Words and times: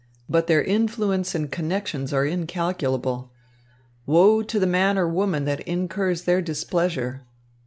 But 0.27 0.47
their 0.47 0.63
influence 0.63 1.35
and 1.35 1.51
connections 1.51 2.11
are 2.11 2.25
incalculable. 2.25 3.29
Woe 4.07 4.41
to 4.41 4.57
the 4.59 4.65
man 4.65 4.97
or 4.97 5.07
woman 5.07 5.45
that 5.45 5.59
incurs 5.67 6.23
their 6.23 6.41
displeasure." 6.41 7.21